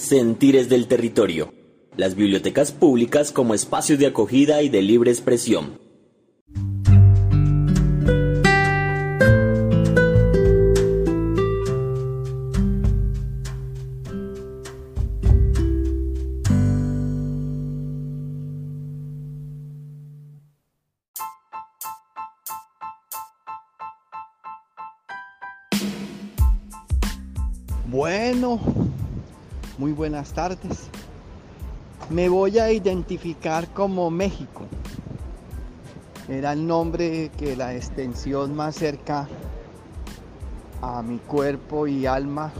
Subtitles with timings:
[0.00, 1.52] Sentires del territorio.
[1.94, 5.78] Las bibliotecas públicas como espacios de acogida y de libre expresión.
[27.86, 28.89] Bueno,
[29.80, 30.90] muy buenas tardes.
[32.10, 34.66] Me voy a identificar como México.
[36.28, 39.26] Era el nombre que la extensión más cerca
[40.82, 42.52] a mi cuerpo y alma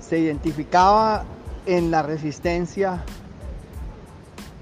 [0.00, 1.24] se identificaba
[1.64, 3.04] en la resistencia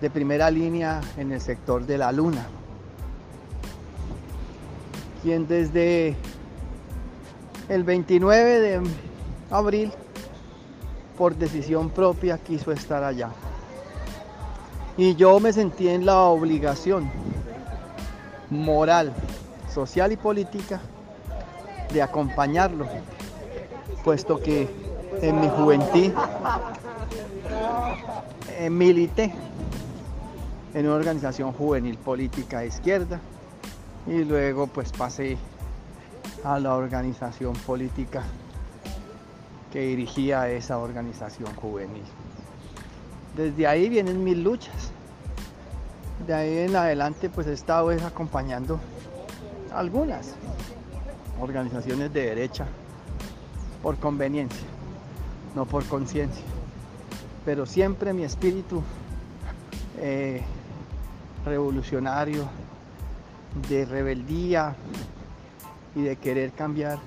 [0.00, 2.46] de primera línea en el sector de la luna,
[5.22, 6.16] quien desde
[7.68, 8.80] el 29 de
[9.50, 9.92] abril,
[11.16, 13.30] por decisión propia, quiso estar allá.
[14.96, 17.10] Y yo me sentí en la obligación
[18.50, 19.12] moral,
[19.72, 20.80] social y política
[21.92, 22.86] de acompañarlo,
[24.04, 24.68] puesto que
[25.20, 26.12] en mi juventud
[28.58, 29.32] eh, milité
[30.74, 33.20] en una organización juvenil política de izquierda
[34.06, 35.36] y luego pues pasé
[36.44, 38.22] a la organización política
[39.72, 42.02] que dirigía esa organización juvenil.
[43.36, 44.92] Desde ahí vienen mis luchas.
[46.26, 48.78] De ahí en adelante pues he estado acompañando
[49.74, 50.34] algunas
[51.40, 52.66] organizaciones de derecha
[53.82, 54.66] por conveniencia,
[55.56, 56.44] no por conciencia.
[57.44, 58.82] Pero siempre mi espíritu
[59.98, 60.42] eh,
[61.44, 62.48] revolucionario,
[63.68, 64.76] de rebeldía,
[65.94, 66.98] y de querer cambiar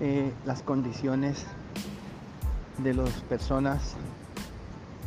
[0.00, 1.44] eh, las condiciones
[2.78, 3.94] de las personas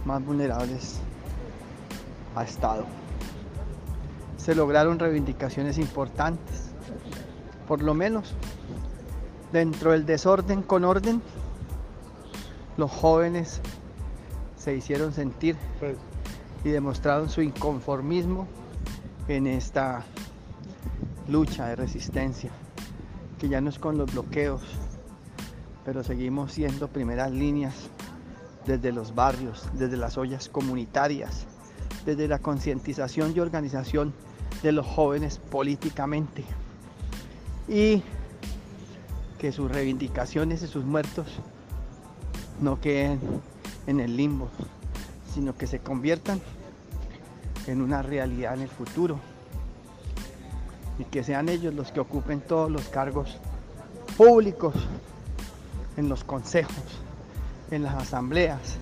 [0.05, 0.99] más vulnerables
[2.35, 2.85] ha estado.
[4.37, 6.69] Se lograron reivindicaciones importantes,
[7.67, 8.35] por lo menos
[9.51, 11.21] dentro del desorden con orden,
[12.77, 13.61] los jóvenes
[14.57, 15.97] se hicieron sentir pues.
[16.63, 18.47] y demostraron su inconformismo
[19.27, 20.03] en esta
[21.27, 22.51] lucha, de resistencia,
[23.45, 24.63] que ya no es con los bloqueos,
[25.83, 27.75] pero seguimos siendo primeras líneas
[28.65, 31.45] desde los barrios, desde las ollas comunitarias,
[32.07, 34.15] desde la concientización y organización
[34.63, 36.43] de los jóvenes políticamente.
[37.67, 38.01] Y
[39.37, 41.27] que sus reivindicaciones y sus muertos
[42.59, 43.19] no queden
[43.85, 44.49] en el limbo,
[45.35, 46.41] sino que se conviertan
[47.67, 49.19] en una realidad en el futuro
[50.99, 53.37] y que sean ellos los que ocupen todos los cargos
[54.17, 54.75] públicos
[55.97, 57.01] en los consejos,
[57.71, 58.77] en las asambleas,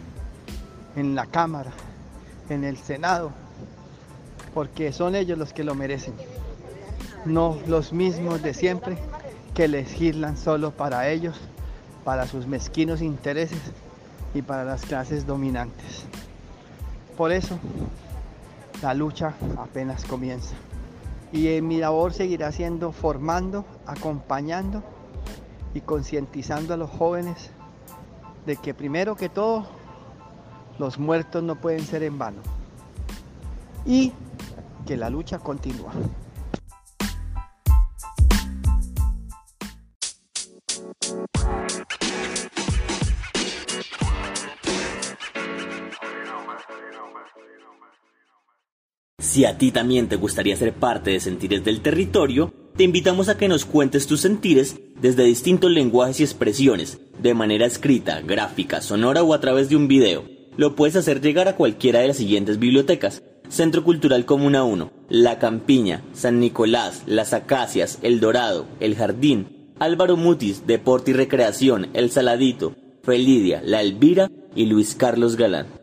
[0.96, 1.72] en la Cámara,
[2.50, 3.32] en el Senado,
[4.54, 6.14] porque son ellos los que lo merecen,
[7.26, 8.98] no los mismos de siempre
[9.54, 11.36] que legislan solo para ellos,
[12.04, 13.60] para sus mezquinos intereses
[14.34, 16.04] y para las clases dominantes.
[17.18, 17.58] Por eso,
[18.82, 20.56] la lucha apenas comienza.
[21.34, 24.84] Y mi labor seguirá siendo formando, acompañando
[25.74, 27.50] y concientizando a los jóvenes
[28.46, 29.66] de que primero que todo
[30.78, 32.42] los muertos no pueden ser en vano
[33.86, 34.14] y
[34.86, 35.92] que la lucha continúa.
[49.24, 53.38] Si a ti también te gustaría ser parte de Sentires del Territorio, te invitamos a
[53.38, 59.24] que nos cuentes tus sentires desde distintos lenguajes y expresiones, de manera escrita, gráfica, sonora
[59.24, 60.26] o a través de un video.
[60.58, 63.24] Lo puedes hacer llegar a cualquiera de las siguientes bibliotecas.
[63.48, 70.18] Centro Cultural Comuna 1, La Campiña, San Nicolás, Las Acacias, El Dorado, El Jardín, Álvaro
[70.18, 75.83] Mutis, Deporte y Recreación, El Saladito, Felidia, La Elvira y Luis Carlos Galán.